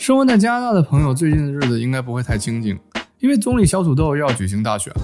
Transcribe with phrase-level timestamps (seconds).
[0.00, 2.80] 生活在加拿大的朋友，最近的日子应该不会太清静，
[3.18, 5.00] 因为总理小土豆要举行大选了。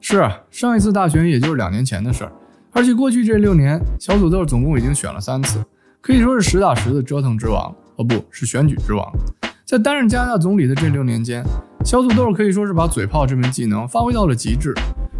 [0.00, 2.32] 是啊，上一次大选也就是两年前的事儿，
[2.72, 5.62] 而且过去这六年，小土豆总共已经选了三次，
[6.00, 7.70] 可以说是实打实的折腾之王。
[7.96, 9.06] 哦，不是选举之王。
[9.66, 11.44] 在担任加拿大总理的这六年间，
[11.84, 14.72] 小土豆可以说是把嘴炮这门技能发挥到了极致，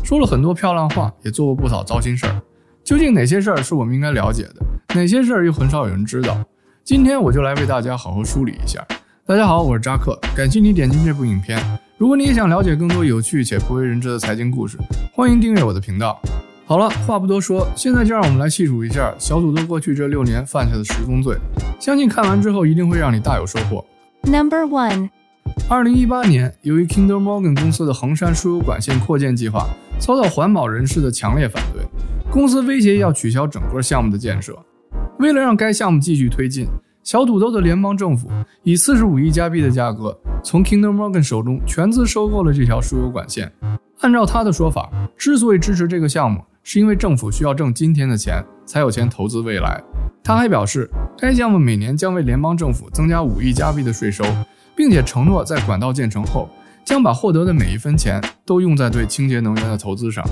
[0.03, 2.41] 说了很多漂亮话，也做过不少糟心事儿。
[2.83, 6.43] 究竟哪些事儿是我们应该了解的，哪些事儿又很少有人知道？
[6.83, 8.83] 今天我就来为大家好好梳理一下。
[9.29, 11.63] 大家好，我是扎克，感谢你点进这部影片。
[11.99, 14.79] 如果你也想了解更多有趣且不为人知的财经故事，
[15.13, 16.19] 欢迎订阅我的频道。
[16.65, 21.37] 好了，话不多说，现在就让我们来细数一下小土豆过去这六年犯下的十宗罪，
[21.79, 23.85] 相信看完之后一定会让你大有收获。
[24.23, 25.11] Number one，
[25.69, 29.67] 二零一八年，由于 Kinder Morgan 公司的衡山输油管线扩建计划
[29.99, 31.85] 遭到环保人士的强烈反对，
[32.33, 34.59] 公司威胁要取消整个项目的建设。
[35.19, 36.67] 为了让该项目继续推进，
[37.09, 38.29] 小土豆的联邦政府
[38.65, 43.51] 以四十五亿加币的价格从 Kinder Morgan 手中全资收购了这条输油管线。
[44.01, 49.83] 按照他的说法，之所以支持这个项目，是因为政府需要挣今天的钱，才有钱投资未来。
[50.23, 54.23] 他还表示，该项目每年将为联邦政府增加五亿加币的税收，
[54.77, 56.47] 并且承诺在管道建成后，
[56.85, 60.23] 将把获得的每一分钱都用在对清洁能源的投资上。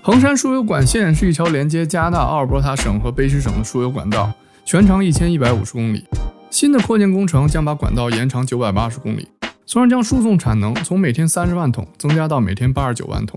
[0.00, 4.32] 衡山输油管线是一条连接加拿大阿尔伯塔省和卑诗省的输油管道。
[4.70, 6.04] 全长一千一百五十公里，
[6.48, 9.26] 新的扩建工程将把管道延长九百八十公里，
[9.66, 13.36] 从而将输送产能从每天三十万桶增加到每天八十九万桶。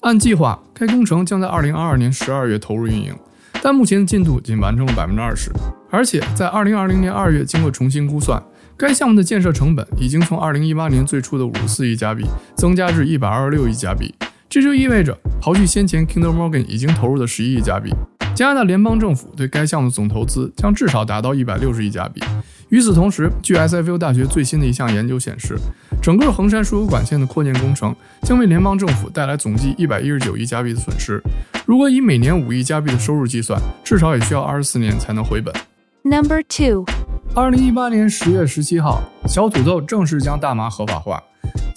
[0.00, 3.14] 按计划，该工程将在二零二二年十二月投入运营，
[3.62, 5.52] 但目前的进度仅完成了百分之二十。
[5.88, 8.42] 而且在二零二零年二月经过重新估算，
[8.76, 12.24] 该项目的建设成本已经从二零一八年最初的五十四亿加币
[12.56, 14.12] 增加至一百二十六亿加币。
[14.48, 17.94] 这就意味着，刨去先前 Kinder Morgan 已经投入的十一亿加币。
[18.34, 22.22] 加拿大联邦政府对该项目的总投资将至少达到一百六十亿加币。
[22.70, 25.58] 与此同时，据 SFU 大学最新的一项研究显示，
[26.00, 31.22] 整个恒山输油管线的扩建工程将为联邦政府带来总计一百一十九亿加币的损失。
[31.66, 35.54] 如果以每年五亿加币的收入计算，至少也需要二十四年才能回本。
[36.02, 36.86] Number two，
[37.34, 41.22] 二零一八年十月十七号，小土豆正式将大麻合法化，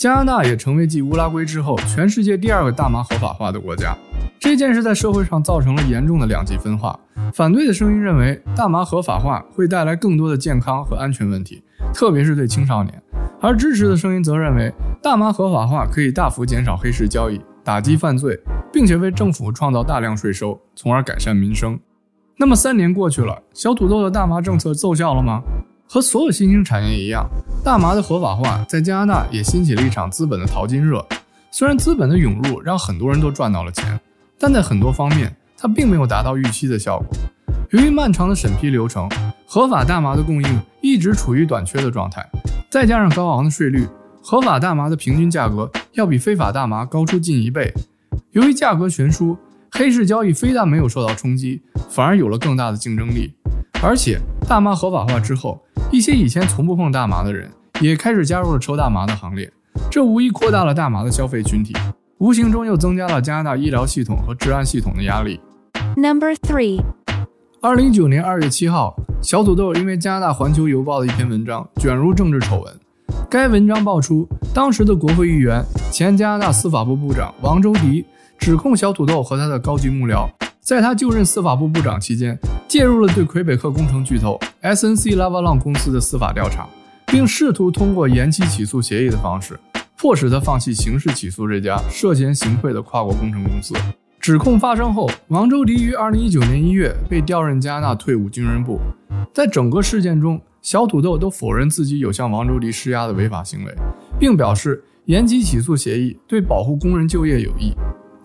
[0.05, 3.97] 加拿大也成为继乌拉圭之后，全世界第二个大麻合法化的国家。
[4.37, 6.95] 这件事在社会上造成了严重的两极分化。
[7.33, 12.93] 反对的声音认为，大麻合法化会带来更多的健康和安全问题，特别是对青少年；
[13.41, 14.71] 而支持的声音则认为，
[15.01, 18.39] 大麻合法化可以大幅减少黑市交易，打击犯罪，
[18.71, 21.79] 并且为政府创造大量税收，从而改善民生。
[22.37, 25.41] 那么，三年过去了，小土豆的大麻政策奏效了吗？
[25.87, 27.25] 和所有新兴产业一样，
[27.63, 31.05] 大麻的合法化在加拿大也掀起了一场资本的淘金热。
[31.51, 33.99] 虽然资本的涌入让很多人都赚到了钱。
[34.37, 37.07] 但在很多方面，它并没有达到预期的效果。
[37.69, 39.09] 由于漫长的审批流程，
[39.47, 42.29] 合法大麻的供应一直处于短缺的状态，
[42.69, 43.87] 再加上高昂的税率，
[44.21, 47.73] 合法大麻的平均价格要比非法大麻高出近一倍。
[48.31, 49.37] 由于价格悬殊，
[49.71, 53.33] 黑市交易非但没有受到冲击，反而有了更大的竞争力。
[53.81, 54.19] 而且，
[54.49, 59.51] 大麻合法化之后，一些以前从不碰大麻的人也开始加入了抽大麻的行列，
[59.89, 61.73] 这无疑扩大了大麻的消费群体。
[62.17, 65.39] 无形中又增加了加拿大医疗系统和治安系统的压力。
[65.95, 66.81] Number three，
[67.61, 72.73] 二零一九年二月七号，小土豆因为加拿大环球邮报的一篇文章卷入政治丑闻。
[73.29, 78.05] 该文章爆出，当时的国会议员、前加拿大司法部部长王周迪
[78.37, 80.27] 指控小土豆和他的高级幕僚，
[80.65, 82.35] 在他就任司法部部长期间，
[82.67, 86.67] 介入了对魁北克工程巨头 SNC Lavalin 公司的司法调查，
[87.05, 89.59] 并试图通过延期起诉协议的方式。
[89.95, 93.75] 迫使他放弃刑事起诉这家涉嫌行贿的跨国工程公司。
[94.19, 98.79] 指控发生后，王周迪于二零一九年一月被调任加拿大退伍军人部。
[99.31, 103.75] 在整个事件中，小土豆都否认自己有向王周迪施压的违法行为，
[104.19, 107.71] 并表示延期起诉协议对保护工人就业有益。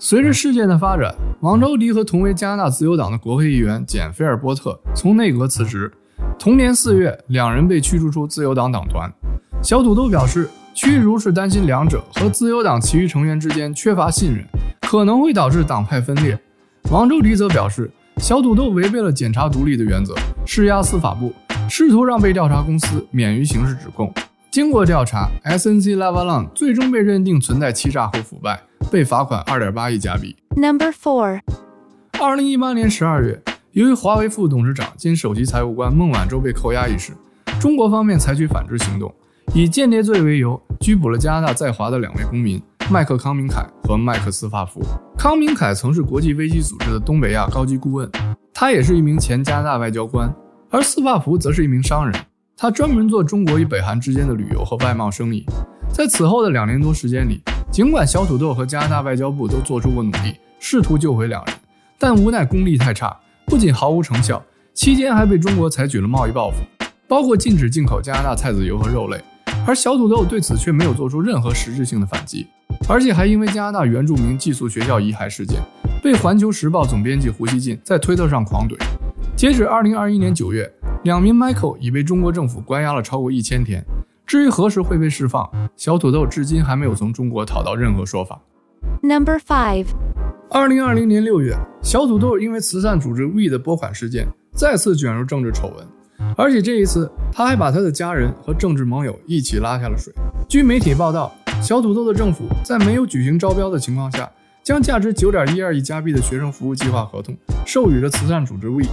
[0.03, 5.93] 随着事件的发展，王周迪和同为加拿大自由党的国会议员简·菲尔波特从内阁辞职。
[6.39, 9.13] 同年四月，两人被驱逐出自由党党团。
[9.63, 10.49] 小土豆表示。
[10.73, 14.47] 屈如是担心两者和自由党其余成员之间缺乏信任，
[14.83, 16.39] 可能会导致党派分裂。
[16.93, 20.15] 王周迪则表示，小土豆违背了检察独立的原则，
[20.47, 21.35] 施压司法部，
[21.69, 24.11] 试图让被调查公司免于刑事指控。
[24.51, 30.37] 经过调查，SNC Lavalin 最终被认定存在欺诈和腐败，被罚款二点八亿加币。
[30.57, 31.41] Number four，
[32.19, 33.41] 二零一八年十二月，
[33.73, 37.13] 由于华为副董事长兼首席财务官孟晚舟被扣押一事，
[37.61, 39.15] 中国方面采取反制行动。
[39.55, 42.61] 以间谍罪为由，拘捕了加拿大在华的两位公民
[42.91, 44.81] 麦克康明凯和麦克斯法夫。
[45.17, 48.11] 康明凯曾是国际危机组织的东北亚高级顾问，
[48.53, 50.29] 他也是一名前加拿大外交官；
[50.71, 52.15] 而斯帕夫则是一名商人，
[52.57, 55.45] 他专门做中国与北韩之间的旅游和外贸生意。
[55.93, 61.55] 在此后的两年多时间里，尽管小土豆和加拿大外交部都做出过努力，试图救回两人，
[62.01, 64.43] 但无奈功力太差，不仅毫无成效，
[64.75, 66.57] 期间还被中国采取了贸易报复，
[67.07, 69.17] 包括禁止进口加拿大菜籽油和肉类。
[69.65, 72.45] 而小土豆对此却没有做出任何实质性的反击，
[72.89, 75.61] 而且还因为加拿大原住民寄宿学校遗骸事件，
[76.03, 78.77] 被《环球时报》总编辑胡锡进在推特上狂怼。
[79.37, 80.69] 截止二零二一年九月，
[81.05, 83.81] 两名 Michael 已被中国政府关押了超过一千天。
[84.31, 88.41] 至于何时会被释放，小土豆至今还没有从中国讨到任何说法。
[89.03, 89.87] Number five，
[90.49, 100.15] 二零二零年六月，小土豆因为慈善组织 We 的拨款事件再次卷入政治丑闻，而且这一次他还把他的家人和政治盟友一起拉下了水。
[100.49, 104.31] 据媒体报道，小土豆的政府在没有举行招标的情况下，
[104.63, 107.37] 将价值九点一二亿加币的学生服务计划合同
[107.67, 108.85] 授予了慈善组织 We。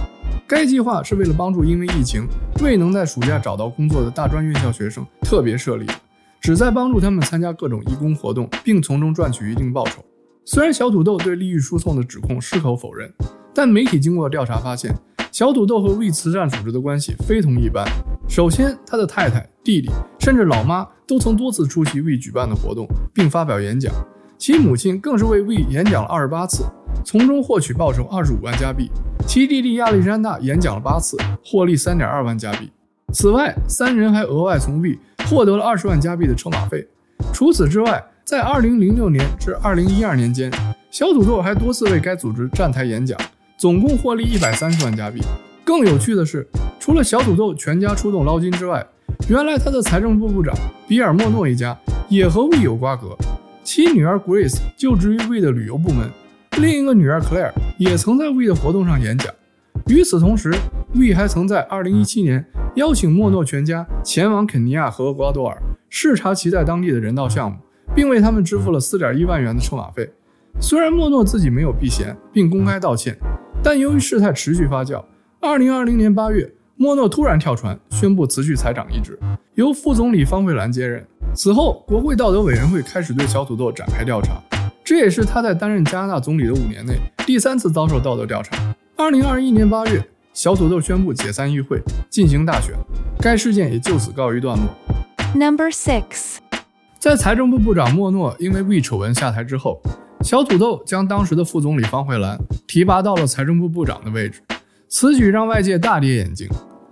[0.46, 2.26] 该计划是为了帮助因为疫情
[2.62, 5.94] 未能在暑假找到工作的大专院校学生特别设立的，
[6.40, 10.02] 旨在帮助他们参加各种义工活动，并从中赚取一定报酬。
[10.44, 13.12] 虽然小土豆对利益输送的指控矢口否认，
[13.54, 14.94] 但媒体经过调查发现，
[15.30, 17.84] 小土豆和 We 慈善组织的关系非同一般。
[18.26, 23.92] 首先，他的太太、弟弟甚至老妈都曾多次出席 We 举办的活动，并发表演讲，
[24.38, 26.64] 其母亲更是为 We 演讲了二十八次，
[27.04, 28.90] 从中获取报酬二十五万加币。
[29.26, 32.70] 其弟弟亚历山大演讲了八次，获利三点二万加币。
[33.12, 34.98] 此外，三人还额外从 V
[35.28, 36.86] 获得了二十万加币的车马费。
[37.32, 40.50] 除此之外，在二零零六年至二零一二年间，
[40.90, 43.18] 小土豆还多次为该组织站台演讲，
[43.56, 45.20] 总共获利一百三十万加币。
[45.64, 46.46] 更有趣的是，
[46.78, 48.86] 除了小土豆全家出动捞金之外，
[49.28, 50.54] 原来他的财政部部长
[50.86, 51.76] 比尔莫诺一家
[52.08, 53.16] 也和 V 有瓜葛，
[53.64, 56.10] 其女儿 Grace 就职于 V 的旅游部门。
[56.58, 59.32] 另一个女儿 Claire 也曾在 We 的活动上演讲。
[59.86, 60.52] 与此同时
[60.92, 62.44] ，We 还曾在2017年
[62.74, 65.56] 邀请莫诺全家前往肯尼亚和厄瓜多尔
[65.88, 67.58] 视察其在当地的人道项目，
[67.94, 70.10] 并为他们支付了4.1万元的车马费。
[70.60, 73.16] 虽然莫诺自己没有避嫌并公开道歉，
[73.62, 75.02] 但由于事态持续发酵
[75.40, 79.16] ，2020年8月，莫诺突然跳船宣布辞去财长一职，
[79.54, 81.06] 由副总理方慧兰接任。
[81.34, 84.42] 此后，国会道德委员会开始对小土豆展开调查。
[84.88, 86.94] 这也是他在担任加拿大总理的五年内
[87.26, 88.56] 第三次遭受道德调查。
[88.96, 90.02] 二零二一年八月，
[90.32, 92.74] 小土豆宣布解散议会，进行大选，
[93.20, 94.66] 该事件也就此告一段落。
[95.34, 96.38] Number six，
[96.98, 99.78] 在财政部部长莫诺因为 We 丑闻下台之后，
[100.22, 104.40] 小土豆将当时的副总理方慧兰提拔到了财政部部长的位置，
[104.88, 106.48] 此举让外界大跌眼镜，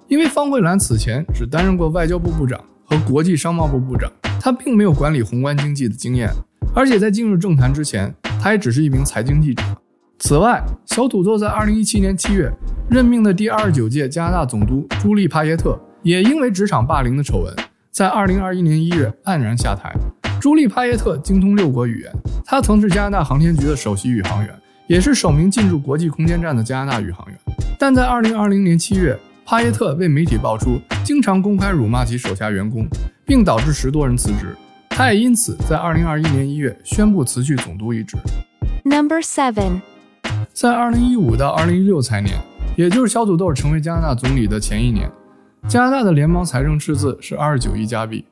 [0.08, 6.28] 因为方慧兰此前只担任过外交部部长和国际商贸部部长，她并没有管理宏观经济的经验。
[6.74, 9.62] 而且在进入政坛之前，他也只是一名财经记者。
[10.18, 12.50] 此外，小土豆在2017年7月
[12.88, 17.54] 任命的第二十九届加拿大总督朱莉·帕耶特，也因为职场霸凌的丑闻，
[17.90, 19.92] 在2021年1月黯然下台。
[20.40, 22.12] 朱莉·帕耶特精通六国语言，
[22.44, 24.54] 她曾是加拿大航天局的首席宇航员，
[24.86, 27.38] 也是首名进驻国际空间站的加拿大宇航员。
[27.78, 32.86] 但在2020年7月，帕耶特被媒体爆出经常公开辱骂其手下员工，
[33.26, 34.56] 并导致十多人辞职。
[34.98, 38.16] 他也因此在二零二一年一月宣布辞去总督一职。
[38.82, 39.82] Number seven，
[40.54, 42.34] 在二零一五到二零一六财年，
[42.78, 45.12] 也就是小土豆成为加拿大总理的前一年，
[45.68, 48.24] 加拿大的联邦财政赤字是二十九亿加币。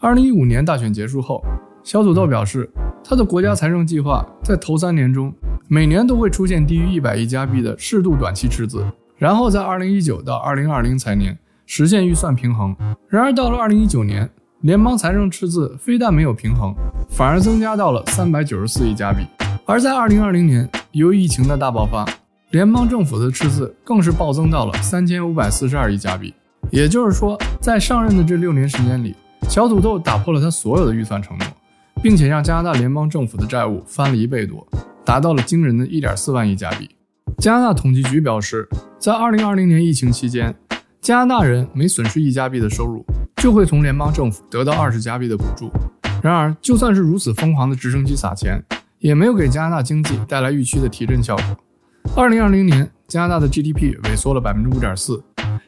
[0.00, 1.42] 二零一五年大选结束后，
[1.82, 2.70] 小土豆表示，
[3.02, 5.32] 他的国家财政计划在头三年中
[5.66, 8.84] 每年都会出现低于一百亿加币的适度短期赤字，
[9.16, 12.76] 然后在二零一九到二零二零财年实现预算平衡。
[13.08, 14.28] 然而到了二零一九年，
[14.62, 16.72] 联邦财政赤字非但没有平衡，
[17.10, 19.26] 反而增加到了394亿加币。
[19.66, 22.06] 而在2020年，由于疫情的大爆发，
[22.52, 26.32] 联邦政府的赤字更是暴增到了3542亿加币。
[26.70, 29.16] 也就是说，在上任的这六年时间里，
[29.48, 31.46] 小土豆打破了他所有的预算承诺，
[32.00, 34.64] 并且让加拿大联邦政府的债务翻了一倍多，
[35.04, 36.88] 达到了惊人的1.4万亿加币。
[37.38, 38.68] 加拿大统计局表示，
[39.00, 40.54] 在2020年疫情期间，
[41.00, 43.04] 加拿大人每损失一加币的收入，
[43.42, 45.68] 就会从联邦政府得到二十加币的补助。
[46.22, 48.62] 然而，就算是如此疯狂的直升机撒钱，
[49.00, 51.44] 也没有给加拿大经济带来预期的提振效果。
[52.14, 55.20] 二零二零年，加拿大的 GDP 萎缩了百分之五点四，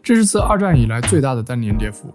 [0.05, 2.15] 这是自二战以来最大的单年跌幅。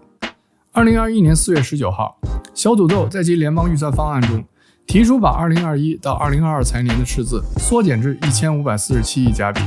[0.72, 2.18] 二零二一年四月十九号，
[2.54, 4.42] 小土豆在其联邦预算方案中
[4.86, 9.60] 提出把二零二一到二零二二财年的赤字缩减至一千五百四十七亿加币，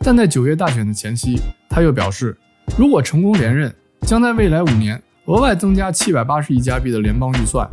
[0.00, 1.38] 但在九月大选的前夕，
[1.70, 2.36] 他又表示，
[2.76, 7.68] 如果成功连任，将在未来五年额外增加七百八十亿加币的联邦预算，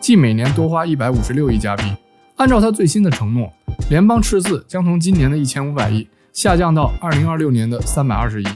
[0.00, 1.84] 即每年多花一百五十六亿加币。
[2.34, 3.48] 按照他最新的承诺，
[3.88, 8.46] 联邦赤字将从今年的一千五百亿下降到二零二六年的三百二十亿。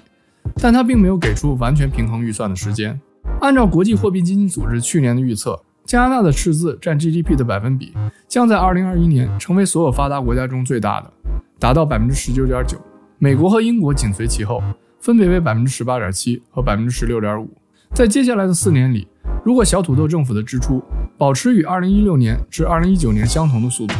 [0.60, 3.00] 但他并没有给出完全平衡预算的时间。
[3.40, 7.94] 按照国际货币基金组织去年的预测，加拿大的赤字占 GDP 的百分比
[8.26, 11.08] 将在2021年成为所有发达国家中最大的，
[11.60, 12.76] 达到百分之十九点九。
[13.18, 14.60] 美国和英国紧随其后，
[14.98, 17.48] 分别为百分之十八点七和百分之十六点五。
[17.94, 19.06] 在接下来的四年里，
[19.44, 20.82] 如果小土豆政府的支出
[21.18, 23.94] 保持与2016年至2019年相同的速度，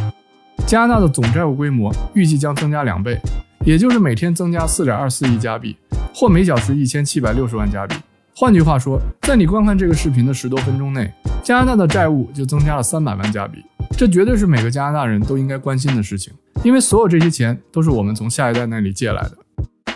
[0.65, 3.19] 加拿大的总债务规模预计将增加两倍，
[3.65, 5.75] 也就是每天增加4.24亿加币，
[6.15, 7.95] 或每小时1760万加币。
[8.35, 11.11] 换句话说，在你观看这个视频的十多分钟内，
[11.43, 13.63] 加拿大的债务就增加了300万加币。
[13.97, 16.33] 这绝对是每个加拿大人都应该关心的事情，
[16.63, 19.37] 因为所有这些钱都是我们从下一代那里借来的。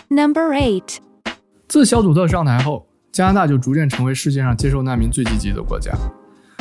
[0.08, 0.98] Number eight，
[1.66, 2.85] 自小土豆上台后，
[3.16, 5.90] 加拿大就逐渐成为世界上接受难民最积极的国家。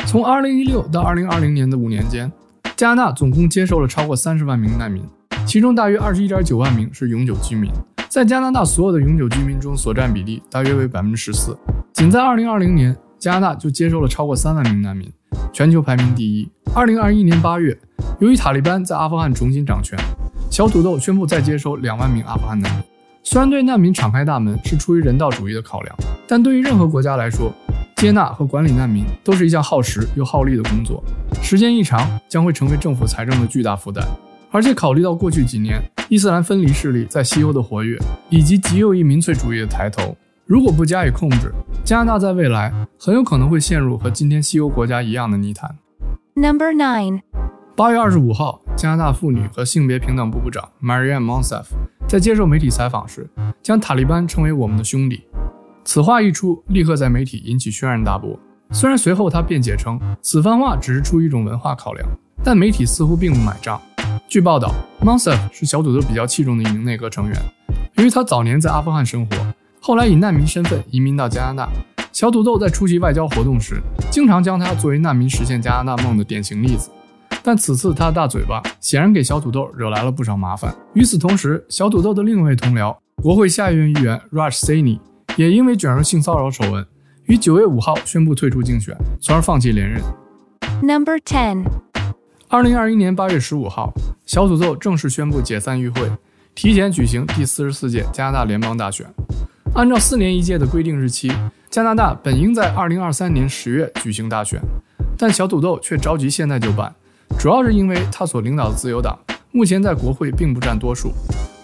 [0.05, 2.31] 从2016到2020年的五年间，
[2.77, 5.03] 加拿大总共接受了超过30万名难民，
[5.45, 7.69] 其中大约21.9万名是永久居民。
[8.07, 11.57] 在加拿大所有的永久居民中所占比例大约为百分之十四。
[11.91, 15.11] 仅在2020年，加拿大就接收了超过3万名难民，
[15.51, 16.49] 全球排名第一。
[16.73, 17.77] 2021年8月，
[18.21, 19.99] 由于塔利班在阿富汗重新掌权，
[20.49, 22.94] 小土豆宣布再接收2万名阿富汗难民。
[23.27, 25.95] 虽然对难民敞开大门是出于人道主义的考量，
[26.27, 27.51] 但对于任何国家来说，
[27.95, 31.03] 接纳和管理难民都是一项耗时又耗力的工作，
[31.41, 34.05] 时间一长将会成为政府财政的巨大负担。
[34.51, 37.97] 而且考虑到过去几年伊斯兰分离势力在西欧的活跃，
[38.29, 40.15] 以及极右翼民粹主义的抬头，
[40.45, 41.51] 如果不加以控制，
[41.83, 45.75] 加拿大在未来很有可能会陷入和今天西欧国家一样的泥潭。
[46.35, 47.21] Number nine，
[47.75, 51.65] 八月二十五号，加拿大妇女和性别平等部部长 Marianne Monsef
[52.07, 53.27] 在接受媒体采访时，
[53.63, 55.23] 将塔利班称为我们的兄弟。
[55.83, 58.39] 此话一出，立刻在媒体引起轩然大波。
[58.71, 62.07] 虽然随后他辩解称此番话只是出于一种文化考量，
[62.43, 63.81] 但媒体似乎并不买账。
[64.27, 64.71] 据报道
[65.01, 67.35] ，Monsef 是小土豆比较器重的一名内阁成员，
[67.95, 69.35] 由于他早年在阿富汗生活，
[69.81, 71.69] 后来以难民身份移民到加拿大。
[72.11, 73.81] 小土豆在出席外交活动时，
[74.11, 76.89] 经常将他作为难民实现加拿大梦的典型例子。
[77.45, 80.75] 但此次他的大嘴巴显然给小土豆惹来了不少麻烦。
[80.95, 84.99] 与此同时，小土豆的另一位同僚，国会下议院议员 Rush Saini
[85.37, 86.83] 也因为卷入性骚扰丑闻，
[87.25, 90.01] 于九月五号宣布退出竞选，从而放弃连任。
[90.81, 91.65] Number ten，
[92.49, 93.93] 二零二一年八月十五号，
[94.25, 96.11] 小土豆正式宣布解散议会，
[96.55, 99.05] 提前举行第四十四届加拿大联邦大选。
[99.75, 101.31] 按照四年一届的规定日期，
[101.69, 104.59] 加拿大本应在二零二三年十月举行大选，
[105.15, 106.95] 但小土豆却着急现在就办，
[107.37, 109.17] 主要是因为他所领导的自由党
[109.51, 111.11] 目前在国会并不占多数，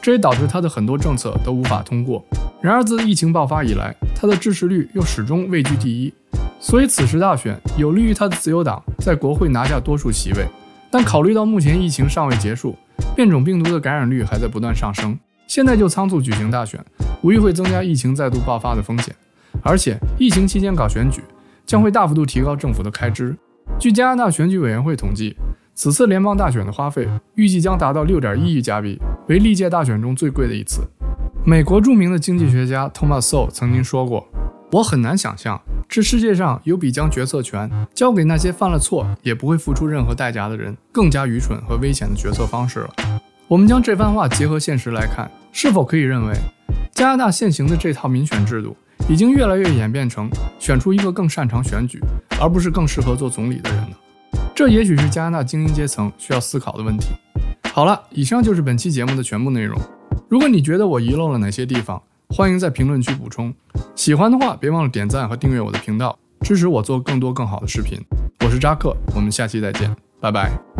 [0.01, 2.23] 这也导致他的很多政策都无法通过。
[2.61, 6.13] 然而自疫情爆发以来，他的支持率又始终位居第一，
[6.59, 10.45] 所以此时大选有利于他的自由党在国会拿下多数席位。
[10.89, 12.75] 但考虑到目前疫情尚未结束，
[13.15, 16.79] 变种病毒的感染率还在不断上升，现在就仓促举行大选，
[17.23, 19.15] 无疑会增加疫情再度爆发的风险。
[19.63, 21.21] 而且，疫情期间搞选举
[21.65, 23.35] 将会大幅度提高政府的开支。
[23.79, 25.35] 据加拿大选举委员会统计，
[25.81, 30.83] 此次联邦大选的花费预计将达到6.1亿加币，为历届大选中最贵的一次。
[31.43, 34.27] 美国著名的经济学家 Thomas Sowell 曾经说过
[34.73, 35.59] ：“我很难想象，
[35.89, 42.89] 这世界上有比将决策权交给那些犯了错也不会付出任何代价的人更加愚蠢和危险的决策方式了。”
[43.49, 46.35] 我们将这番话结合现实来看，是否可以认为，
[46.93, 48.77] 加拿大现行的这套民选制度
[49.09, 51.99] 已经越来越演变成选出一个更擅长选举，
[52.39, 53.95] 而不是更适合做总理的人呢？
[54.61, 57.07] 这也许是加拿大精英阶层需要思考的问题。
[57.73, 59.75] 好了，以上就是本期节目的全部内容。
[60.29, 61.99] 如果你觉得我遗漏了哪些地方，
[62.29, 63.51] 欢迎在评论区补充。
[63.95, 67.97] 喜欢的话，别忘了点赞和订阅我的频道，支持我做更多更好的视频。
[68.45, 70.70] 我是扎克，我们下期再见，拜拜。